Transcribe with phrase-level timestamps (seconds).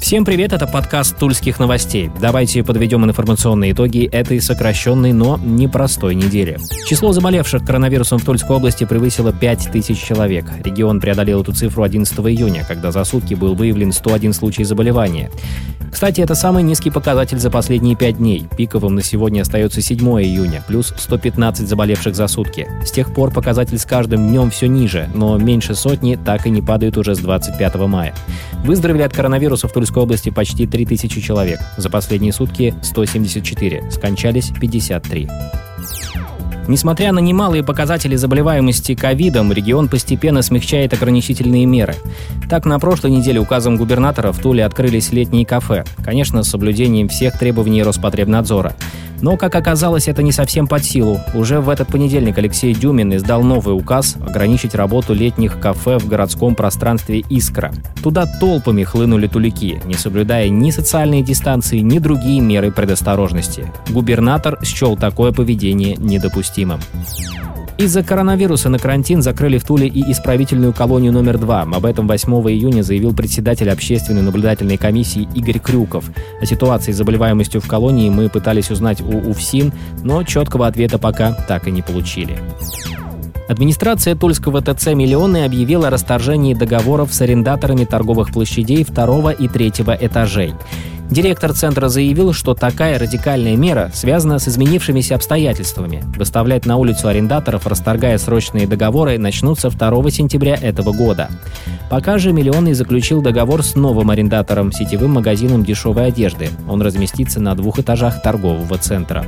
[0.00, 2.10] Всем привет, это подкаст Тульских новостей.
[2.20, 6.56] Давайте подведем информационные итоги этой сокращенной, но непростой недели.
[6.86, 10.46] Число заболевших коронавирусом в Тульской области превысило 5000 человек.
[10.64, 15.30] Регион преодолел эту цифру 11 июня, когда за сутки был выявлен 101 случай заболевания.
[15.98, 18.46] Кстати, это самый низкий показатель за последние пять дней.
[18.56, 22.68] Пиковым на сегодня остается 7 июня, плюс 115 заболевших за сутки.
[22.86, 26.62] С тех пор показатель с каждым днем все ниже, но меньше сотни так и не
[26.62, 28.14] падает уже с 25 мая.
[28.64, 31.58] Выздоровели от коронавируса в Тульской области почти 3000 человек.
[31.76, 35.28] За последние сутки 174, скончались 53.
[36.68, 41.96] Несмотря на немалые показатели заболеваемости ковидом, регион постепенно смягчает ограничительные меры.
[42.50, 47.38] Так, на прошлой неделе указом губернатора в Туле открылись летние кафе, конечно, с соблюдением всех
[47.38, 48.76] требований Роспотребнадзора.
[49.20, 51.20] Но, как оказалось, это не совсем под силу.
[51.34, 56.54] Уже в этот понедельник Алексей Дюмин издал новый указ ограничить работу летних кафе в городском
[56.54, 57.72] пространстве «Искра».
[58.02, 63.70] Туда толпами хлынули тулики, не соблюдая ни социальные дистанции, ни другие меры предосторожности.
[63.90, 66.80] Губернатор счел такое поведение недопустимым.
[67.78, 71.62] Из-за коронавируса на карантин закрыли в Туле и исправительную колонию номер два.
[71.62, 76.10] Об этом 8 июня заявил председатель общественной наблюдательной комиссии Игорь Крюков.
[76.40, 81.32] О ситуации с заболеваемостью в колонии мы пытались узнать у УФСИН, но четкого ответа пока
[81.32, 82.36] так и не получили.
[83.48, 89.96] Администрация Тульского ТЦ «Миллионы» объявила о расторжении договоров с арендаторами торговых площадей второго и третьего
[89.98, 90.52] этажей.
[91.10, 96.04] Директор центра заявил, что такая радикальная мера связана с изменившимися обстоятельствами.
[96.16, 101.30] Выставлять на улицу арендаторов, расторгая срочные договоры, начнутся 2 сентября этого года.
[101.88, 106.50] Пока же Миллионный заключил договор с новым арендатором, сетевым магазином дешевой одежды.
[106.68, 109.24] Он разместится на двух этажах торгового центра.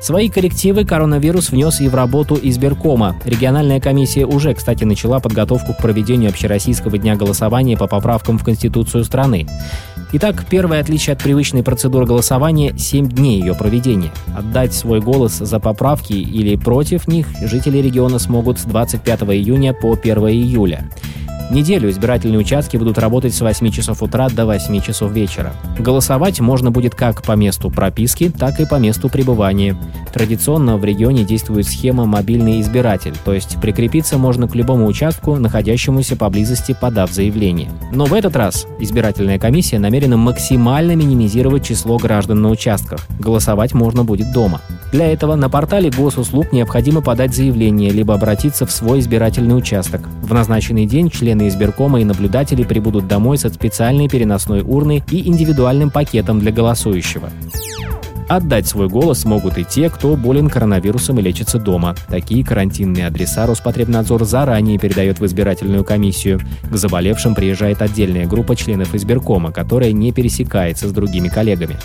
[0.00, 3.16] Свои коррективы коронавирус внес и в работу избиркома.
[3.24, 9.04] Региональная комиссия уже, кстати, начала подготовку к проведению общероссийского дня голосования по поправкам в Конституцию
[9.04, 9.48] страны.
[10.12, 14.12] Итак, первое отличие от привычной процедуры голосования– 7 дней ее проведения.
[14.36, 19.92] Отдать свой голос за поправки или против них жители региона смогут с 25 июня по
[19.94, 20.88] 1 июля.
[21.50, 25.52] Неделю избирательные участки будут работать с 8 часов утра до 8 часов вечера.
[25.78, 29.76] Голосовать можно будет как по месту прописки, так и по месту пребывания.
[30.16, 36.16] Традиционно в регионе действует схема «мобильный избиратель», то есть прикрепиться можно к любому участку, находящемуся
[36.16, 37.68] поблизости, подав заявление.
[37.92, 43.00] Но в этот раз избирательная комиссия намерена максимально минимизировать число граждан на участках.
[43.20, 44.62] Голосовать можно будет дома.
[44.90, 50.08] Для этого на портале госуслуг необходимо подать заявление, либо обратиться в свой избирательный участок.
[50.22, 55.90] В назначенный день члены избиркома и наблюдатели прибудут домой со специальной переносной урной и индивидуальным
[55.90, 57.28] пакетом для голосующего.
[58.28, 61.94] Отдать свой голос могут и те, кто болен коронавирусом и лечится дома.
[62.08, 66.40] Такие карантинные адреса Роспотребнадзор заранее передает в избирательную комиссию.
[66.68, 71.76] К заболевшим приезжает отдельная группа членов избиркома, которая не пересекается с другими коллегами.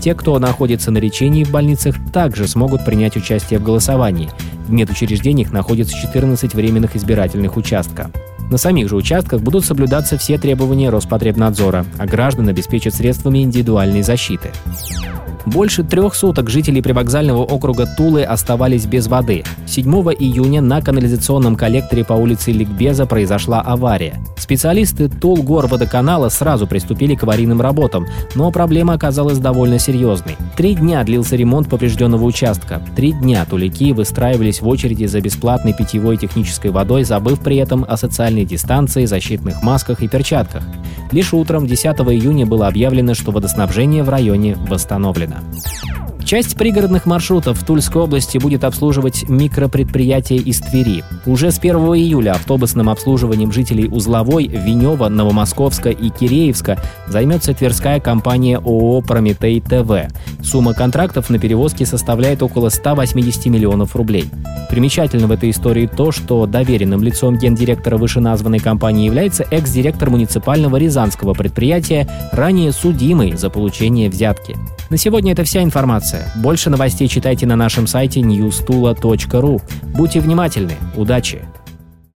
[0.00, 4.30] Те, кто находится на лечении в больницах, также смогут принять участие в голосовании.
[4.66, 8.08] В медучреждениях находится 14 временных избирательных участков.
[8.50, 14.50] На самих же участках будут соблюдаться все требования Роспотребнадзора, а граждан обеспечат средствами индивидуальной защиты.
[15.46, 19.44] Больше трех суток жители привокзального округа Тулы оставались без воды.
[19.66, 19.84] 7
[20.18, 24.14] июня на канализационном коллекторе по улице Ликбеза произошла авария.
[24.38, 30.36] Специалисты Тулгорводоканала сразу приступили к аварийным работам, но проблема оказалась довольно серьезной.
[30.56, 32.82] Три дня длился ремонт поврежденного участка.
[32.96, 37.96] Три дня тулики выстраивались в очереди за бесплатной питьевой технической водой, забыв при этом о
[37.96, 40.62] социальной дистанции, защитных масках и перчатках.
[41.14, 45.36] Лишь утром 10 июня было объявлено, что водоснабжение в районе восстановлено.
[46.24, 51.04] Часть пригородных маршрутов в Тульской области будет обслуживать микропредприятие из Твери.
[51.26, 58.56] Уже с 1 июля автобусным обслуживанием жителей Узловой, Венева, Новомосковска и Киреевска займется тверская компания
[58.56, 60.10] ООО «Прометей ТВ».
[60.42, 64.24] Сумма контрактов на перевозки составляет около 180 миллионов рублей.
[64.70, 71.34] Примечательно в этой истории то, что доверенным лицом гендиректора вышеназванной компании является экс-директор муниципального рязанского
[71.34, 74.56] предприятия, ранее судимый за получение взятки.
[74.94, 76.30] На сегодня это вся информация.
[76.36, 79.60] Больше новостей читайте на нашем сайте newstula.ru.
[79.82, 80.74] Будьте внимательны.
[80.94, 81.42] Удачи!